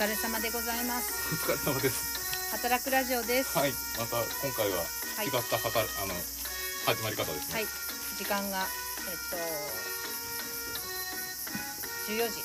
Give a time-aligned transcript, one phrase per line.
[0.00, 1.12] 疲れ様でございます。
[1.28, 2.56] お疲れ様です。
[2.56, 3.52] 働くラジオです。
[3.52, 5.28] はい、また今回ははい。
[5.28, 6.16] 違ったはた、あの
[6.88, 7.60] 始まり方ですね。
[7.60, 7.68] はい。
[8.16, 9.36] 時間がえっと
[12.16, 12.40] 14時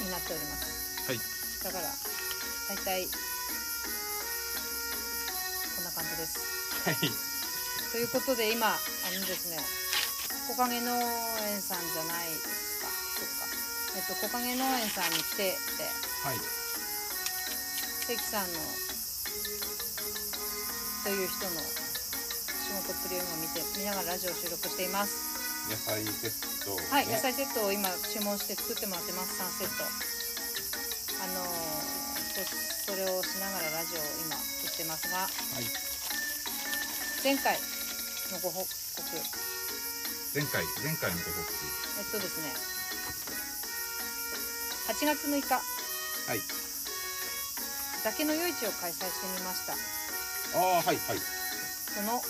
[0.00, 1.04] になっております。
[1.04, 1.20] はい、
[1.60, 1.84] だから
[2.72, 3.12] 大体こ
[5.76, 6.40] んな感じです。
[6.88, 6.96] はい、
[7.92, 8.80] ということで今あ
[9.12, 9.60] のですね
[10.48, 10.96] 木陰農
[11.52, 11.84] 園さん
[14.02, 15.86] っと木陰農園さんに来てて。
[16.22, 16.38] はい、
[18.06, 18.58] 関さんの
[21.02, 25.32] という人の仕事っぷりを今見て見ながらラジオを収録しています。
[25.70, 26.86] 野菜セット、ね。
[26.90, 29.84] はい、野菜セットを今注文して作ってもらってます3セット。
[31.22, 31.92] あのー
[32.32, 34.34] そそれをしながらラジオを今
[34.64, 35.18] 撮ってますが。
[35.18, 35.28] は
[35.60, 35.64] い、
[37.22, 37.58] 前回
[38.32, 38.72] のご報告
[40.34, 41.52] 前回前回のご報告。
[41.98, 42.71] えっとですね
[44.92, 46.40] 8月6日はい。
[48.04, 49.76] 酒の夜市を開催してみましたあ
[50.58, 50.96] あ、はいはい。
[51.16, 52.20] その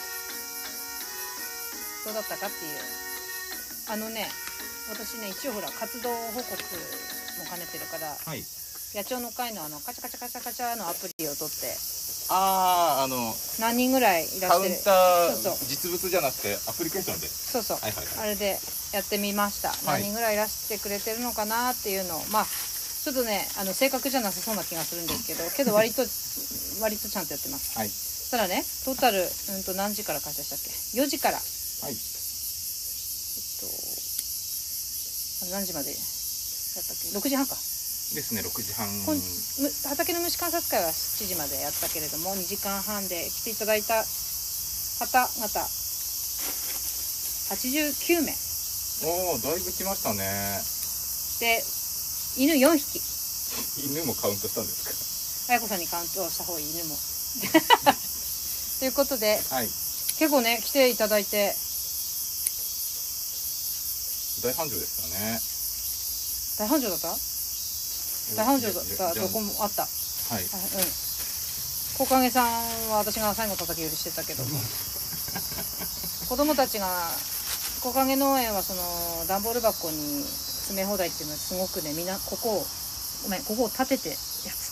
[2.05, 2.79] どうだったかっていう
[3.91, 4.29] あのね
[4.91, 8.45] 私ね一応ほら活動報告も兼ねてるからはい。
[8.95, 11.75] 野鳥の会のあのカチャカチャカチャカチャのアプリを取って
[12.33, 14.81] ああ、あの何人ぐらいいらっしゃる？
[14.83, 15.69] ターそうそう。
[15.69, 17.29] 実物じゃなくてアプリケーションで？
[17.29, 18.25] そうそう、はいはいはい。
[18.25, 18.59] あれで
[18.93, 20.03] やってみました、はい。
[20.03, 22.25] 何人ぐらいいらしてくれてるのかなっていうのを。
[22.33, 26.07] まあちょっとねあの正確じゃなさそうな気がするんですけど けど割と
[26.81, 27.77] 割とちゃんとやってます。
[27.77, 27.89] はい。
[27.91, 30.71] そしたらねトータル、うん、と何時から開催したっけ
[31.03, 31.37] ？4時から。
[31.37, 31.43] は
[31.91, 31.93] い。
[31.93, 31.99] えっ
[33.61, 33.67] と
[35.51, 35.99] 何時までやっ
[36.87, 37.57] たっけ？6時半か
[38.15, 38.87] ですね、六時半。
[39.89, 44.05] 畑の虫観察会は7時までやったけれども2時間半で来ていただいた
[44.99, 45.49] 方々
[47.51, 48.33] 89名
[49.05, 50.61] おお、だいぶ来ましたね。
[51.41, 51.63] で
[52.37, 53.01] 犬4匹
[53.85, 56.97] 犬もカウントしたんです綾子さんにカウントした方がいい犬も
[58.79, 59.57] ということでか。
[59.57, 59.67] はい。
[60.19, 61.57] 結構ね来ていただいて
[64.43, 65.41] 大繁盛でしたね。
[66.59, 67.32] 大繁盛だった？
[68.37, 69.83] 大繁盛だっじゃじゃたどこもあった。
[69.83, 69.89] は
[70.41, 70.45] い。
[70.45, 70.85] あうん。
[71.99, 74.45] 木陰さんは私が最後叩き売りしてたけど。
[76.29, 77.11] 子供たちが
[77.83, 82.67] 木陰農園はその段ボール箱に詰め放題っていうのはすごくねみんなここを
[83.25, 84.67] ごめんここを立ててやって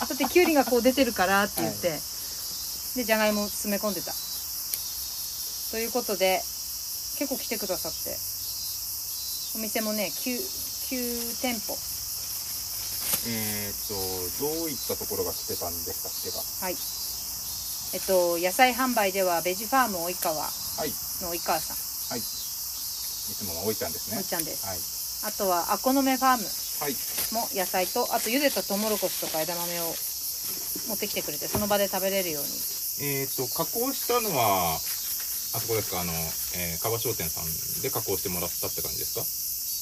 [0.00, 0.06] た。
[0.06, 2.00] だってきゅうりがこう出てるからって言って、
[2.96, 4.12] でじゃがいも詰め込んでた。
[5.70, 6.42] ということで
[7.18, 8.18] 結構来てくださって。
[9.56, 10.38] お店もね 9,
[10.90, 11.76] 9店舗
[13.28, 13.94] えっと
[14.38, 16.38] どういったところが来てたんでしたっけが。
[16.66, 16.76] はい。
[17.94, 20.50] えっと、野菜販売では、ベジファーム及川は
[20.84, 20.90] い。
[21.22, 21.76] の及川さん、
[22.10, 22.20] はい。
[22.20, 24.18] いつものおいちゃんですね。
[24.18, 24.66] おいちゃんです。
[24.66, 25.32] はい。
[25.32, 26.96] あとは、アコノメファームはい。
[27.32, 29.94] も野菜と、あと茹でたトウモロコシとか枝豆を
[30.88, 32.50] 持ってきてくれて、その場で食べれるように。
[33.06, 34.78] えっ、と、加工したのは、あ
[35.60, 39.22] そこですか、あの、えー、川商店さんで加工してもらったって感じですか？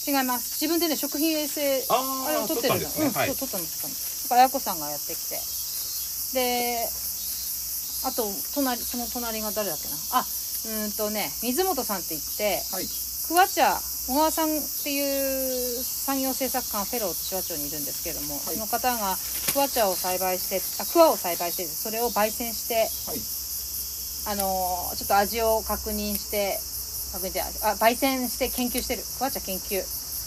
[0.07, 0.61] 違います。
[0.61, 2.81] 自分でね、食品衛生、ああれを取ってるの。
[2.81, 3.07] ですね。
[3.07, 3.37] うん、はいそう、。
[3.37, 3.95] 取ったの、取ったの。
[3.95, 5.41] だから、あやこさんがやってきて。
[6.35, 6.89] で、
[8.05, 9.95] あと、隣、その隣が誰だっけな。
[10.13, 12.89] あ、うーんとね、水本さんって言って、はい。
[13.29, 19.17] 桑茶小川さんっていう産業政策官フェローって手話町にいるんですけれども、はいその方が
[19.55, 23.21] 桑茶を栽培してあ桑を栽培してそれを焙煎してはい。
[24.27, 26.61] あのーちょっと味を確認して
[27.15, 27.47] 確認であ
[27.79, 29.79] 焙煎して研究してる桑茶研究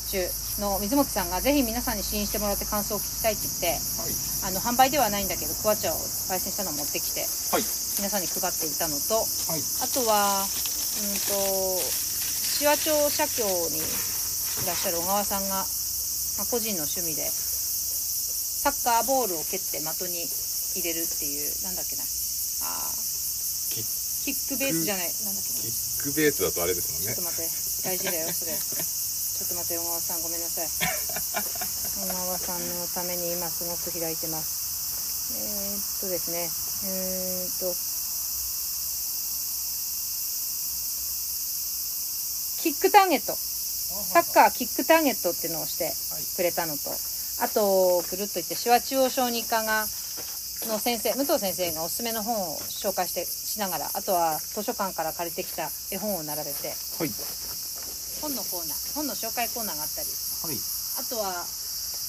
[0.07, 0.23] 中
[0.63, 4.15] の水本さんがぜひ皆さんに試飲してもらって感想を聞きたいって言ってはい。
[4.47, 5.99] あの販売ではないんだけど桑茶を
[6.31, 7.63] 焙煎したのを持ってきてはい。
[7.99, 9.61] 皆さんに配っていたのとはい。
[9.83, 13.43] あとは、うんと、紫波町社協
[13.75, 15.67] にいらっしゃる小川さんが、
[16.39, 20.23] まあ、個人の趣味で、サッカーボールを蹴って的に
[20.79, 22.03] 入れるっていう、なんだっけな。
[22.63, 22.89] あ
[24.25, 25.86] キックベースじゃない、なんだっけな。
[25.97, 27.33] ックベースだとあれですもんねちょっと。
[27.33, 27.49] 待って、
[27.83, 28.53] 大事だよ、それ。
[28.53, 30.69] ちょっと待って、小川さん、ごめんなさい。
[30.69, 35.33] 小川さんのために今すごく開いてます。
[35.33, 36.49] えー、っとですね、
[36.85, 37.75] えー、っと、
[42.61, 43.33] キックターゲット。
[43.33, 45.93] サッカーキックターゲットっていうのをして
[46.35, 46.91] くれたのと、
[47.39, 49.87] あと、ぐるっと言って、手話中央小児科が、
[50.65, 57.11] の先生、武藤先生がおすすめの本を紹介して、しながら、あとは図書館から借りてきた絵本を並べて、はい。
[58.21, 60.57] 本のコーナー、本の紹介コーナーがあったり、はい。
[60.97, 61.45] あとは、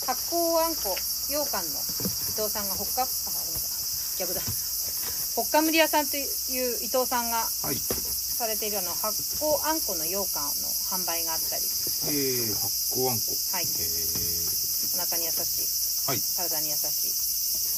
[0.07, 0.97] 発酵あんこ、
[1.29, 4.41] 羊羹の伊藤さんがほっか、あ、ごめんなさい、逆だ。
[5.37, 6.25] ほっかむり屋さんという
[6.83, 7.77] 伊藤さんがはい。
[8.39, 11.63] されているあの発酵あんこの羊羹の販売があったり、
[12.07, 13.35] えー、発酵あんこ。
[13.51, 17.28] はいえー、腹に優しいはい体に優しい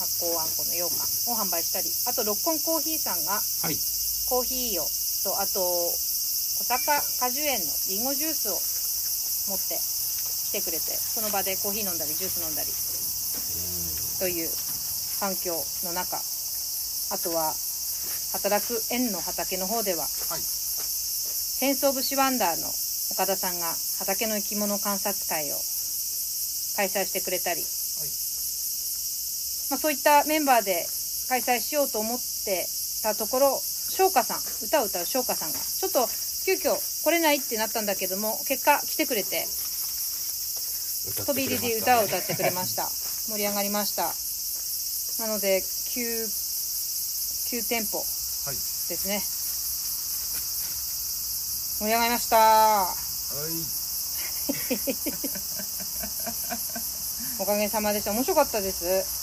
[0.00, 0.88] 発酵あんこの羊
[1.28, 3.76] 羹を販売したりあと六根コーヒーさんがはい。
[4.26, 4.88] コーヒーを
[5.20, 8.56] とあと小坂果樹園のりんごジュースを
[9.52, 12.72] 持って来てくれてその場でコーヒー飲んだりジュース飲んだり
[14.18, 14.48] という
[15.20, 15.52] 環境
[15.84, 17.52] の中あとは
[18.32, 20.40] 働く園の畑の方でははい。
[21.60, 22.68] 戦争節ワンダーの
[23.12, 25.60] 岡田さんが畑の生き物観察会を
[26.76, 27.60] 開催してくれたり、
[29.70, 30.84] まあ、そういったメンバーで
[31.28, 32.66] 開催しようと思って
[33.02, 36.08] たところ翔歌さん歌を歌う翔歌さんがちょっと
[36.44, 36.74] 急遽
[37.04, 39.46] 来れないってなったんだけども結果来てくれて
[41.24, 42.84] 飛び入りで歌を歌ってくれました。
[43.30, 44.12] 盛り上がりました。
[45.24, 46.00] なので 9,
[47.56, 48.54] 9店舗はい。
[48.54, 49.22] ですね。
[51.78, 52.36] 盛り上がりました。
[52.36, 52.94] は
[53.48, 53.52] い。
[57.42, 58.12] おかげさまでした。
[58.12, 59.19] 面白かったです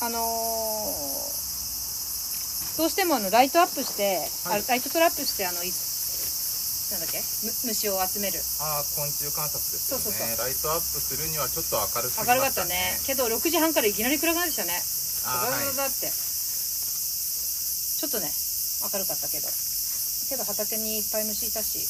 [0.00, 1.40] あのー
[2.78, 4.62] どうしてもあのライトアップして、はい。
[4.64, 7.20] あライトトラップしてあのいなんだっけ？
[7.44, 8.40] む虫を集める。
[8.56, 10.04] ああ昆虫観察ですよね。
[10.04, 10.36] そうそうそう。
[10.40, 12.96] ライトアップするにはちょっと明るすぎ明るかましたったね。
[13.04, 14.80] けど6時半からいきなり暗くなってきたね？
[15.28, 15.76] あーはい。
[15.76, 16.08] だって。
[16.08, 18.32] ちょっとね
[18.80, 19.48] 明るかったけど。
[20.30, 21.84] けど畑にいっぱい虫いたし。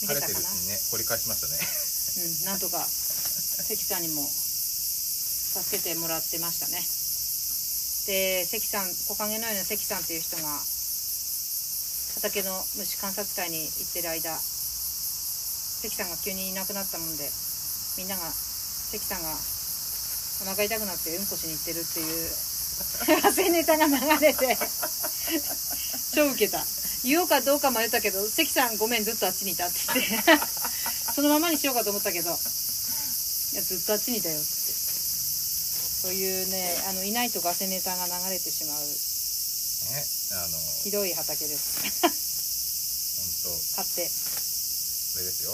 [0.00, 0.48] 見晴れたかな？
[0.72, 1.60] ね掘り返しましたね。
[1.60, 4.24] うん、なんとか関さんにも
[5.62, 6.78] 助けてもらってましたね。
[8.06, 10.48] で関さん木陰のような関さんっていう人が
[12.14, 17.28] 畑の虫観察会に行ってる間関さんが急にいなくなったもんで
[17.98, 19.28] みんなが関さんが
[20.40, 23.94] お腹痛くなってうんこしに行ってるっていう汗ネタが流
[24.24, 24.56] れて
[26.14, 26.64] 超ウケた。
[27.04, 30.44] 言おうかどうか迷ったけど関さんごめんずっとあっちにいたって言って
[31.14, 32.38] そのままにしようかと思ったけどいや
[33.62, 34.87] ずっとあっちにいたよって。
[36.02, 38.82] そういうねあのいないとガセネタが流れてしまう。
[38.82, 41.80] ねあのひどい畑です。
[43.42, 44.08] 本当買って。
[44.08, 45.52] それですよ。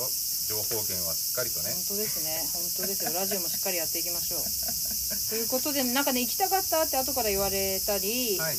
[0.48, 1.72] 情報源はしっかりとね。
[1.72, 2.48] 本当ですね。
[2.52, 3.12] 本当ですよ。
[3.14, 4.42] ラジオもしっかりやっていきましょう。
[5.30, 8.58] ということでなんかね行きたかったって後から言われたり、はい。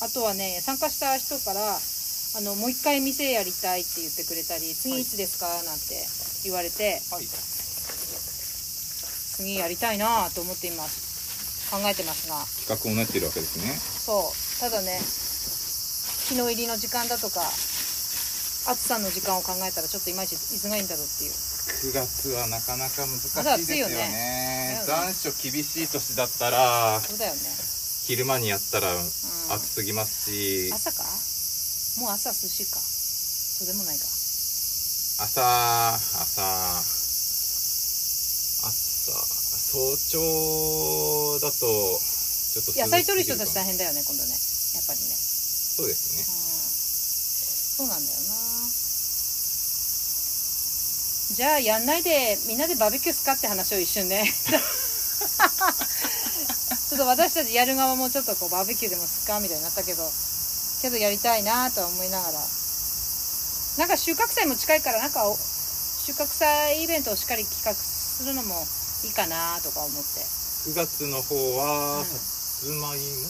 [0.00, 1.80] あとはね参加した人から
[2.34, 5.62] あのもう一回店やりたいって言ってくれたり次いつですか？
[5.64, 6.06] なんて
[6.44, 7.26] 言われてはい。
[9.36, 11.15] 次やりたいなと思っています
[11.76, 12.40] 考えてますが。
[12.64, 13.76] 企画を練っているわけですね。
[13.76, 14.60] そう。
[14.60, 15.00] ただね
[16.28, 17.42] 日の入りの時間だとか
[18.66, 21.32] 暑さの時間を考えたらちょっといまいちいつがいいんだろうっていう。
[21.32, 23.94] 9月はなかなか難しいですよね。
[23.94, 24.82] ね。
[24.86, 27.40] 残暑厳しい年だったらそうだよね
[28.06, 28.98] 昼間にやったらん
[29.50, 31.02] 暑すぎますし、朝か
[32.00, 34.04] もう朝涼しいかそうでもないか
[35.18, 36.02] 朝朝
[38.62, 39.35] 朝
[39.76, 44.32] 早朝だとちょっと野菜取る人たちだ大変だよね今度ね。
[44.72, 45.12] やっぱりね。
[45.12, 46.24] そうですね。
[47.84, 47.84] うん。
[47.84, 48.32] そうなんだよな。
[51.36, 54.24] じゃあやんないでみんなでバーベキューすかって話を一瞬ね。
[56.88, 60.10] ちょっと私たちやる側もちょっとこうバーベキューでもすっかみたいになったけど。
[60.80, 62.40] けどやりたいなとは思いながら。
[63.76, 68.66] なんか収穫祭も近いからなんかお収穫祭イベントをしっかり企画するのも
[69.06, 70.20] いいかなとか思って。
[70.66, 72.04] 9月の方は、うん。
[72.04, 72.18] さ
[72.58, 73.22] つまいも？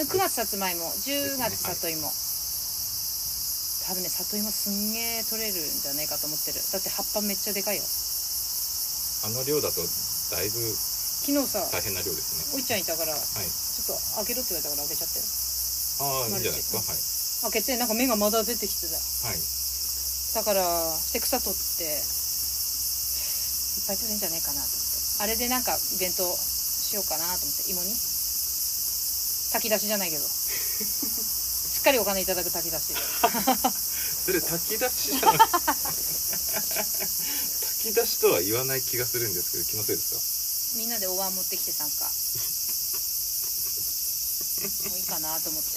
[0.00, 0.88] で9月さつまいも。
[1.04, 6.62] 10月里芋、多分ね里芋すんげえ取れるんじゃねえかと思ってる。
[6.72, 7.82] だって葉っぱめっちゃでかいよ。
[7.84, 9.82] あの量だと
[10.32, 10.56] だいぶ
[11.20, 12.56] 昨日さ大変な量ですね。
[12.56, 13.44] おいちゃんいたからちはい。
[13.44, 13.52] ょっ
[13.92, 13.92] と
[14.24, 15.26] 開けろって言われたから開けちゃったよ。
[16.00, 16.80] ああいいんじゃないですか？
[16.80, 16.96] はい。
[17.52, 18.96] 開けてなんか芽がまだ出てきてた。
[19.28, 19.36] はい。
[19.36, 20.62] だから
[20.96, 21.98] して草取ってい
[23.82, 24.79] っぱい取れんじゃねえかなと
[25.20, 27.92] あれでなんかイベントしようかなと思って芋に
[29.52, 30.24] 炊き出しじゃないけど。
[31.70, 35.38] しっかりお金いただく炊き出し それ炊き出しじゃない？
[35.38, 35.56] 炊
[37.88, 40.20] き出しとは言わない気がするんですけど気のせいですか？
[40.78, 42.04] みんなでお椀持ってきて参加。
[44.90, 45.70] もういいかなと思って。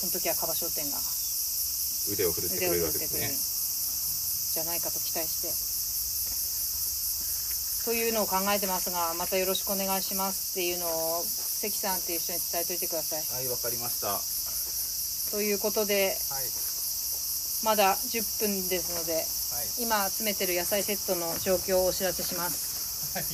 [0.00, 0.98] その時は樺商店が。
[2.08, 3.36] 腕を振るってくれるわけですね。
[4.54, 5.52] じゃないかと期待して
[7.84, 13.24] というのを考えてますがまたよろしくお願いしますっていうのを関さんっていう人に伝えといてください。
[13.36, 14.08] はいわかりました。
[14.08, 14.20] は
[15.30, 17.64] ということでい。
[17.64, 19.24] まだ10分ですのではい。
[19.84, 23.12] 今詰めてる野菜セットの状況をお知らせします。
[23.16, 23.24] はい。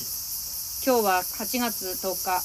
[0.83, 2.42] 今日は8月10日。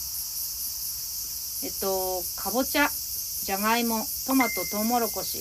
[1.65, 5.39] えっとかぼちゃじゃがいもトマトトウモロコシ。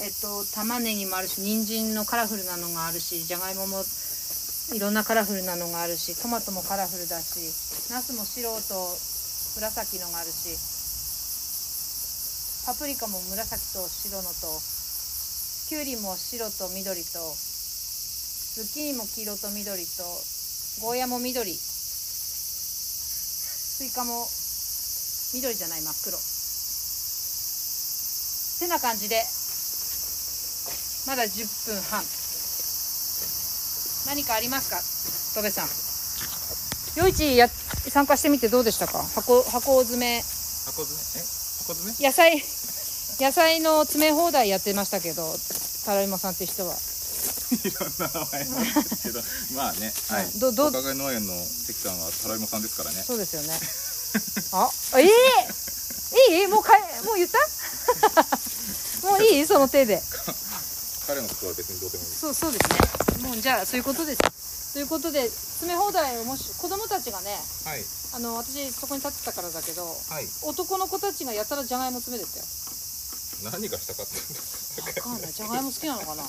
[0.00, 3.84] えっと玉ねぎもあるし人参のカラフルなのがあるしじゃがいもも
[4.74, 7.38] いろんなカラフルなのがあるしトマトもカラフルだし
[7.92, 8.98] ナスも白と
[9.54, 10.58] 紫のがあるし
[12.66, 14.58] パプリカも紫と白のと
[15.70, 17.18] きゅうりも白と緑と
[18.58, 20.02] ズッキーニも黄色と緑と
[20.82, 21.54] ゴーヤも緑
[23.76, 24.26] スイカも
[25.34, 26.16] 緑じゃない真っ黒。
[26.16, 26.20] っ
[28.58, 29.22] てな感じで
[31.06, 32.15] まだ10分半。
[34.06, 34.80] 何かありますか？
[35.34, 35.68] 戸部さん。
[36.96, 37.48] 夜市や
[37.90, 39.02] 参加してみてどうでしたか？
[39.14, 40.22] 箱箱詰め。
[40.66, 41.20] 箱詰め？
[41.20, 41.26] え？
[41.58, 42.06] 箱詰め？
[42.06, 42.42] 野菜
[43.20, 45.34] 野菜の詰め放題やってましたけど
[45.84, 46.74] タライマさんって人は。
[47.52, 49.20] いろんな名前なんですけど。
[49.54, 50.24] まあねはい。
[50.24, 50.38] うん。
[50.40, 53.04] どどおかげ農園の関さんはタライモさんですからね。
[53.06, 53.58] そうですよね。
[54.52, 56.46] あええいい？
[56.46, 57.38] もうかえもう言った？
[59.06, 59.46] もういい？
[59.46, 60.02] その手で
[61.06, 62.10] 彼のことは別にどうでもいい。
[62.10, 63.30] そうそうですね。
[63.30, 64.74] もうじゃあそういうことです。
[64.74, 67.32] ということで詰め放題をもし子供たちがね
[67.64, 67.84] はい。
[68.14, 70.26] あの私そこに立ってたからだけどはい。
[70.44, 72.44] 男の子たちがやたらじゃがいも詰めてたよ。
[73.52, 75.32] 何がしたかったんですわかんない。
[75.32, 76.24] じゃがいも好きなのかな。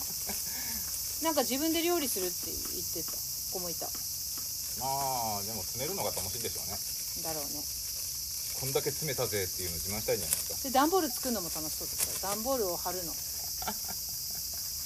[1.24, 3.17] なんか自分で料理するって言ってた。
[3.51, 3.88] 子もいた。
[4.79, 4.86] ま
[5.39, 6.77] あでも詰めるのが楽しいでしょうね。
[7.24, 7.63] だろうね。
[8.60, 10.69] こんだけ詰めたぜっていうのを自慢したいんじゃないですか。
[10.69, 12.29] で段ボール作るのも楽しそうですよ。
[12.29, 13.12] 段ボールを貼るの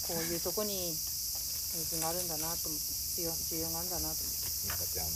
[0.07, 4.33] こういうとこに水があるんだなと思って需要需要があるんだなと思っ
[4.67, 5.11] だってあの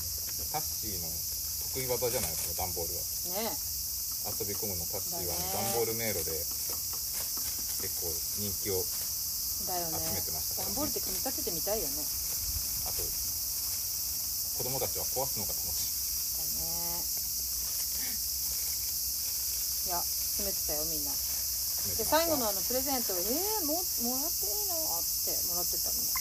[0.51, 1.10] タッシーの
[1.75, 2.32] 得意技じゃない？
[2.32, 3.01] ですか段ボールは。
[3.04, 3.51] てね
[4.25, 5.51] 遊び込むのタッシーはね。
[5.54, 8.08] 段ボール迷路で結構
[8.39, 9.68] 人気を集
[10.15, 10.72] めてましたね。
[10.72, 11.94] 段ボールって組み立ててみたいよね。
[12.88, 15.92] あと子供たちは壊すのが楽しい。
[16.39, 17.04] だね。
[19.86, 21.12] いや詰めてたよみんな
[21.94, 26.13] で最後のあのプレゼントを「えー、ももらっていいの?」ってもらってたみんな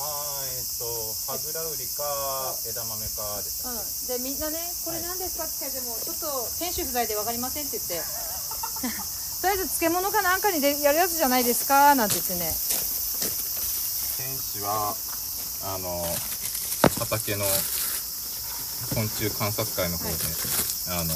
[0.00, 0.84] あーえっ、と
[1.32, 8.04] はぐらうりか枝豆かでしたっうん、でみんなね「これ何ですか?」って聞かれても「ちょっと店主不在で分かりません」って言って
[9.40, 12.54] 「とりあえず漬物かなんかにでやるやつじゃないですか」なんて言ってね。
[14.18, 14.94] け天使は
[15.62, 16.06] あの
[16.98, 17.44] 畑の
[18.94, 20.10] 昆虫観察会の方で、
[20.88, 21.14] あの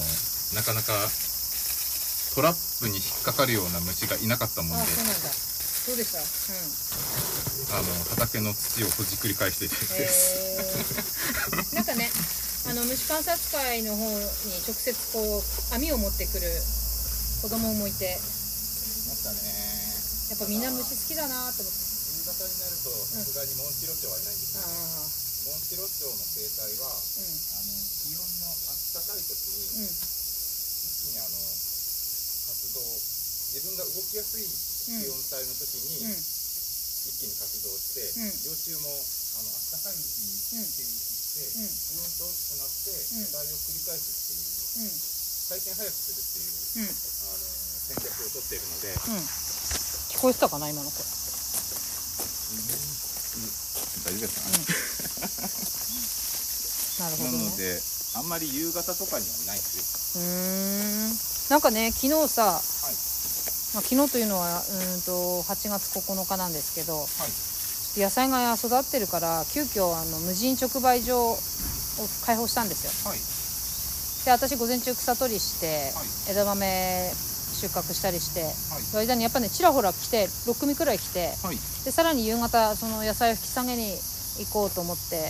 [0.54, 0.92] なかなか
[2.34, 5.30] トラップに引っかかるような虫がいなかったもんであそうなんだ。
[5.32, 6.18] そうでした？
[6.20, 6.26] うん。
[7.76, 12.10] あの畑の土をほじくり返していて、えー、 なんかね
[12.66, 14.24] あの虫観察会の方に
[14.66, 16.48] 直接こう網を持ってくる
[17.42, 18.20] 子供もいて
[19.08, 19.40] ましたね
[20.30, 21.82] やっぱみんな虫好きだなと思って。
[22.22, 24.70] 夕方になるとさすがにモンシロチョウはいないんですよ、ああ
[25.50, 27.74] モンシロチョウの生態はあの
[28.06, 28.54] 気温の
[28.94, 29.90] 暖かい時にうんうん。
[29.90, 29.98] 一
[31.02, 31.34] 気にあの
[32.72, 32.88] 活動
[33.52, 36.16] 自分が動きやすい気温帯の時に、うん。
[36.16, 38.32] 一気に活動して、うん。
[38.48, 41.68] 幼虫もあの暖かいうちに成育して、うん。
[41.68, 43.28] ぐんと大きくなってうん。
[43.28, 44.96] 世代を繰り返すっていううん。
[45.52, 46.88] 回転早くするっていううん。
[46.88, 47.44] あの
[47.92, 49.28] 戦略を取っているので、うん。
[50.16, 51.04] 聞こえてたかな今の声。
[54.02, 54.40] 大丈夫です
[56.96, 57.12] か、な。
[57.12, 57.36] るほどね。
[57.36, 57.82] なので
[58.14, 62.62] あんまり夕方とかにはいないんですよなんかね昨日さ、はい。
[63.74, 67.08] まあ、昨日というのはうーんと8月9日なんですけどはい。
[68.00, 71.36] 野菜が育ってるから急遽あの無人直売所を
[72.24, 72.92] 開放したんですよ。
[73.04, 73.18] はい。
[74.24, 76.32] で私午前中草取りして、はい。
[76.32, 77.12] 枝豆
[77.52, 78.48] 収穫したりして、
[78.96, 81.56] 間にやっぱねちらほら来て6組くらい来てはい。
[81.84, 83.92] でさらに夕方その野菜を引き下げに
[84.38, 85.28] 行こうと思っては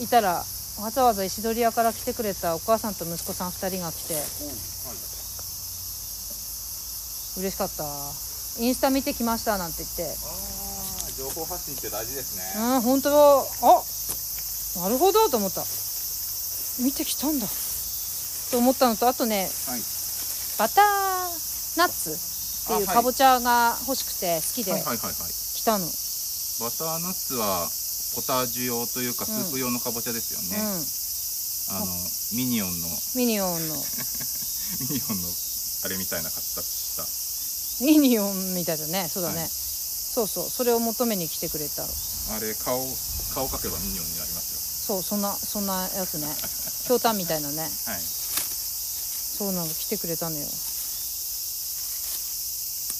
[0.00, 0.04] い。
[0.04, 0.44] いたら
[0.80, 4.14] わざわざ石取屋から来てくれたお母さんと息子さん2人が来て
[7.36, 7.84] 嬉しかった。
[8.58, 10.04] インスタ見てきましたなんて言って。
[10.04, 10.14] あ
[11.08, 13.10] あ情報発信って大事ですね、うん本当。
[13.10, 15.62] だあなるほどと思った。
[16.82, 17.46] 見てきたんだ。
[18.50, 19.80] と思ったのとあとねはい。
[20.58, 27.68] バターナッツっていうかぼちゃが欲しくて好きで来たの、バターナッツは
[28.14, 30.56] ポタージュ用というかスープ用のかぼちゃですよね、
[31.76, 31.86] あの
[32.32, 32.88] ミニオンの。
[32.88, 33.74] うんミニオンの。
[33.76, 33.80] ミ
[34.96, 35.28] ニオンの
[35.84, 37.04] あれみたいな形した
[37.80, 39.08] ミニオンみたいだね。
[39.08, 39.48] そうだね、はい。
[39.48, 40.50] そうそう。
[40.50, 41.82] それを求めに来てくれた。
[41.82, 42.80] あれ顔
[43.34, 46.26] 顔かけばミニオンになりますそうそんなそんなやつね。
[46.86, 47.56] ひょうたんみたいなね。
[47.56, 47.70] よはい。
[49.38, 50.46] そうなの来てくれたのよ。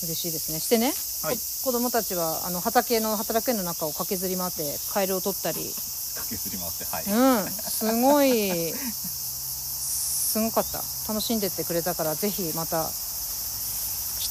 [0.02, 0.60] 嬉しいですね。
[0.60, 1.38] してね、はい。
[1.38, 5.74] こ子供たちはあの畑の畑園の中を駆けずり回ってカエルを取ったり。
[6.16, 7.52] 駆けずり回ってはい、うん。
[7.52, 8.74] すごい。
[8.74, 10.84] すごかった。
[11.08, 13.05] 楽しんでってくれたからぜひまた来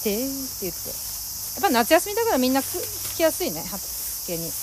[0.06, 2.78] てって言ってやっぱ夏休みだからみんな来
[3.18, 4.54] 来やすいね畑に、うん、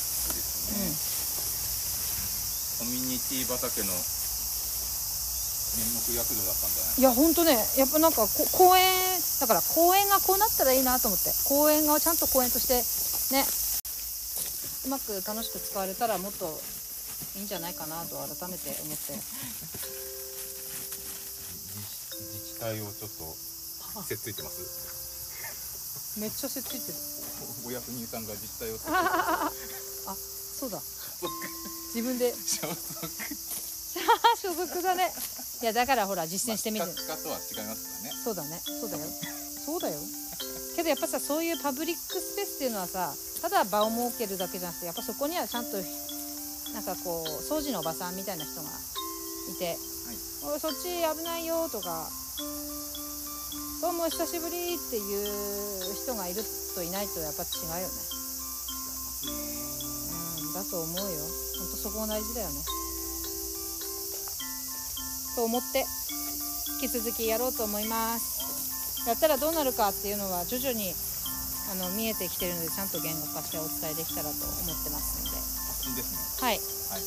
[2.79, 3.91] コミュニティ畑の
[5.73, 7.01] 面目躍如だったんじゃない？
[7.01, 8.87] いやほんとねやっぱなんかこ公園
[9.41, 11.33] だから公園がこうなったらいいなと思って。
[11.49, 12.79] 公園がちゃんと公園として
[13.35, 13.43] ね。
[14.85, 16.61] うまく楽しく使われたらもっと
[17.37, 19.15] いいんじゃないかなと改めて思って。
[19.15, 19.23] 自
[22.33, 23.35] 自治体をちょっと
[24.05, 25.02] せっついてます
[26.19, 26.99] めっちゃせっついてる。
[27.67, 29.51] お役人さんが自治体をあ
[30.61, 30.81] そうだ。
[31.95, 32.35] 自分で。
[32.35, 32.77] 所属
[34.41, 35.13] 所属だね。
[35.63, 38.23] いやだからほら実践してみてまあ企画化とは違いますからね。
[38.25, 38.63] そうだね。
[38.65, 39.07] そうだよ。
[39.65, 39.99] そうだよ。
[40.75, 45.77] けどやっぱさそういうパブリックスペースっていうのはさただ場を設けるだけじゃなくてやっぱそこにはちゃんと
[46.75, 48.71] なんかこう掃除のおばさんみたいな人が
[49.51, 49.77] いて
[50.45, 52.11] 「おいそっち危ないよ」とか
[53.83, 57.95] 「どうも久しぶり」っていう人がいるといないとやっぱ違うよね。
[59.27, 61.05] うんだと思うよ。
[61.59, 62.63] ほんとそこが大事だよね。
[65.35, 65.85] と思って
[66.81, 69.03] 引き続きやろうと思います。
[69.09, 70.95] やったらどうなるかっていうのは徐々に
[71.73, 75.37] あの見えてきてるのでちゃんと言語化してお伝えできたらと思ってますので。
[75.67, 76.19] 発信ですね。
[76.39, 76.61] はい。
[76.61, 77.03] はい。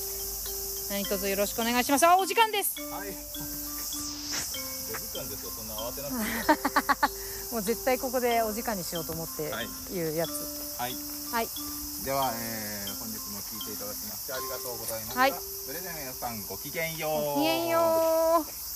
[0.89, 2.05] 何卒よろしくお願いします。
[2.05, 2.75] あお時間です。
[2.91, 3.74] はい。
[5.45, 7.13] 5時間ですよ、そんな慌てなくて
[7.53, 10.31] もう絶対ここでお時間にしようと思ってはいいうやつ
[10.77, 10.95] はい。
[11.31, 11.49] はい
[12.03, 15.19] では、えー、本日も聞いていただきましてありがとうございました。
[15.21, 15.33] はい
[15.65, 17.11] それでは皆さんごきげんよう。
[17.39, 18.74] ごきげんよう